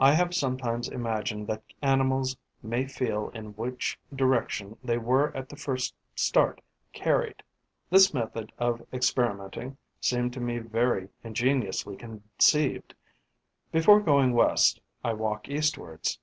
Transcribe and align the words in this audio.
I 0.00 0.14
have 0.14 0.34
sometimes 0.34 0.88
imagined 0.88 1.46
that 1.46 1.62
animals 1.80 2.36
may 2.60 2.86
feel 2.88 3.28
in 3.28 3.52
which 3.54 3.96
direction 4.12 4.76
they 4.82 4.98
were 4.98 5.30
at 5.36 5.48
the 5.48 5.54
first 5.54 5.94
start 6.16 6.60
carried.' 6.92 7.40
This 7.88 8.12
method 8.12 8.50
of 8.58 8.84
experimenting 8.92 9.76
seemed 10.00 10.32
to 10.32 10.40
me 10.40 10.58
very 10.58 11.08
ingeniously 11.22 11.94
conceived. 11.96 12.96
Before 13.70 14.00
going 14.00 14.32
west, 14.32 14.80
I 15.04 15.12
walk 15.12 15.48
eastwards. 15.48 16.18